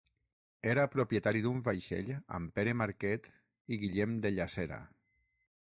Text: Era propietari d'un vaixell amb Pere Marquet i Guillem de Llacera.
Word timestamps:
Era 0.69 0.85
propietari 0.93 1.43
d'un 1.47 1.59
vaixell 1.67 2.09
amb 2.39 2.55
Pere 2.57 2.75
Marquet 2.81 3.29
i 3.77 3.81
Guillem 3.85 4.17
de 4.25 4.33
Llacera. 4.39 4.81